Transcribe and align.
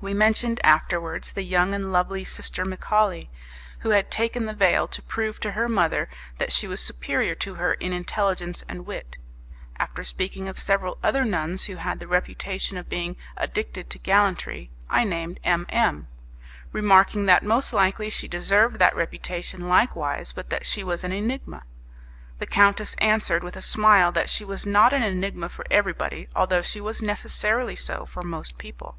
We 0.00 0.14
mentioned 0.14 0.60
afterwards 0.62 1.32
the 1.32 1.42
young 1.42 1.74
and 1.74 1.90
lovely 1.90 2.22
Sister 2.22 2.64
Michali, 2.64 3.30
who 3.80 3.90
had 3.90 4.12
taken 4.12 4.46
the 4.46 4.54
veil 4.54 4.86
to 4.86 5.02
prove 5.02 5.40
to 5.40 5.50
her 5.50 5.68
mother 5.68 6.08
that 6.38 6.52
she 6.52 6.68
was 6.68 6.80
superior 6.80 7.34
to 7.34 7.54
her 7.56 7.72
in 7.74 7.92
intelligence 7.92 8.64
and 8.68 8.86
wit. 8.86 9.16
After 9.76 10.04
speaking 10.04 10.46
of 10.46 10.56
several 10.60 10.98
other 11.02 11.24
nuns 11.24 11.64
who 11.64 11.74
had 11.78 11.98
the 11.98 12.06
reputation 12.06 12.78
of 12.78 12.88
being 12.88 13.16
addicted 13.36 13.90
to 13.90 13.98
gallantry, 13.98 14.70
I 14.88 15.02
named 15.02 15.40
M 15.42 15.66
M, 15.68 16.06
remarking 16.70 17.26
that 17.26 17.42
most 17.42 17.72
likely 17.72 18.08
she 18.08 18.28
deserved 18.28 18.78
that 18.78 18.94
reputation 18.94 19.68
likewise, 19.68 20.32
but 20.32 20.48
that 20.50 20.64
she 20.64 20.84
was 20.84 21.02
an 21.02 21.10
enigma. 21.10 21.64
The 22.38 22.46
countess 22.46 22.94
answered 23.00 23.42
with 23.42 23.56
a 23.56 23.60
smile 23.60 24.12
that 24.12 24.30
she 24.30 24.44
was 24.44 24.64
not 24.64 24.92
an 24.92 25.02
enigma 25.02 25.48
for 25.48 25.64
everybody, 25.72 26.28
although 26.36 26.62
she 26.62 26.80
was 26.80 27.02
necessarily 27.02 27.74
so 27.74 28.06
for 28.06 28.22
most 28.22 28.58
people. 28.58 28.96